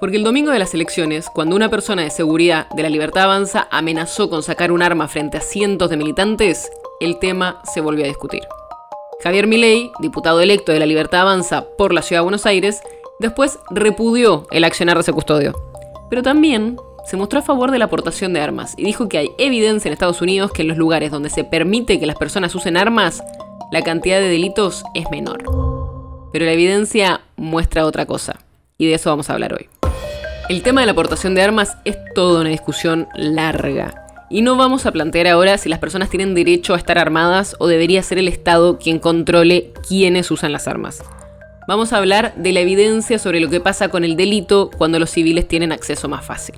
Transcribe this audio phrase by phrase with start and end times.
[0.00, 3.68] Porque el domingo de las elecciones, cuando una persona de seguridad de la Libertad Avanza
[3.70, 8.08] amenazó con sacar un arma frente a cientos de militantes, el tema se volvió a
[8.08, 8.40] discutir.
[9.22, 12.80] Javier Milei, diputado electo de la Libertad Avanza por la Ciudad de Buenos Aires,
[13.18, 15.52] después repudió el accionar de ese custodio.
[16.08, 19.32] Pero también se mostró a favor de la aportación de armas y dijo que hay
[19.36, 22.78] evidencia en Estados Unidos que en los lugares donde se permite que las personas usen
[22.78, 23.22] armas,
[23.70, 25.44] la cantidad de delitos es menor.
[26.32, 28.38] Pero la evidencia muestra otra cosa,
[28.78, 29.68] y de eso vamos a hablar hoy.
[30.50, 33.94] El tema de la aportación de armas es toda una discusión larga.
[34.28, 37.68] Y no vamos a plantear ahora si las personas tienen derecho a estar armadas o
[37.68, 41.04] debería ser el Estado quien controle quiénes usan las armas.
[41.68, 45.10] Vamos a hablar de la evidencia sobre lo que pasa con el delito cuando los
[45.10, 46.56] civiles tienen acceso más fácil.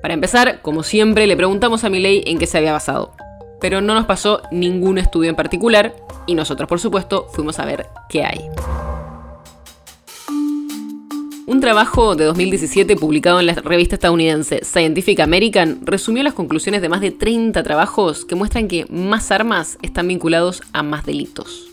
[0.00, 3.14] Para empezar, como siempre, le preguntamos a Milei en qué se había basado.
[3.60, 5.92] Pero no nos pasó ningún estudio en particular
[6.28, 8.48] y nosotros, por supuesto, fuimos a ver qué hay.
[11.48, 16.90] Un trabajo de 2017 publicado en la revista estadounidense Scientific American resumió las conclusiones de
[16.90, 21.70] más de 30 trabajos que muestran que más armas están vinculados a más delitos.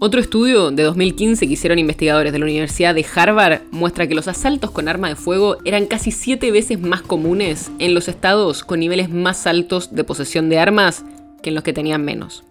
[0.00, 4.28] Otro estudio de 2015 que hicieron investigadores de la Universidad de Harvard muestra que los
[4.28, 8.80] asaltos con arma de fuego eran casi 7 veces más comunes en los estados con
[8.80, 11.06] niveles más altos de posesión de armas
[11.42, 12.44] que en los que tenían menos.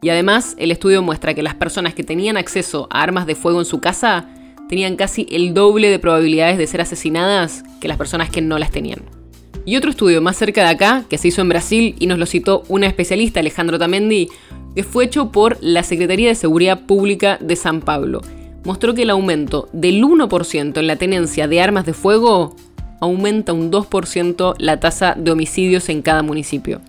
[0.00, 3.58] Y además, el estudio muestra que las personas que tenían acceso a armas de fuego
[3.58, 4.28] en su casa
[4.68, 8.70] tenían casi el doble de probabilidades de ser asesinadas que las personas que no las
[8.70, 9.00] tenían.
[9.64, 12.26] Y otro estudio más cerca de acá, que se hizo en Brasil y nos lo
[12.26, 14.28] citó una especialista, Alejandro Tamendi,
[14.74, 18.22] que fue hecho por la Secretaría de Seguridad Pública de San Pablo,
[18.64, 22.56] mostró que el aumento del 1% en la tenencia de armas de fuego
[23.00, 26.80] aumenta un 2% la tasa de homicidios en cada municipio.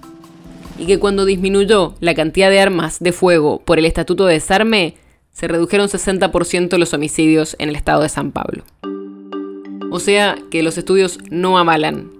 [0.77, 4.95] Y que cuando disminuyó la cantidad de armas de fuego por el Estatuto de Desarme,
[5.39, 8.63] se redujeron 60% los homicidios en el estado de San Pablo.
[9.89, 12.11] O sea que los estudios no avalan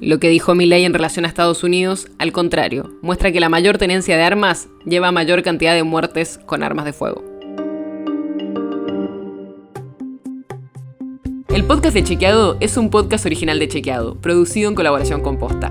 [0.00, 3.76] lo que dijo Milley en relación a Estados Unidos, al contrario, muestra que la mayor
[3.76, 7.22] tenencia de armas lleva a mayor cantidad de muertes con armas de fuego.
[11.50, 15.70] El podcast de Chequeado es un podcast original de Chequeado, producido en colaboración con Posta.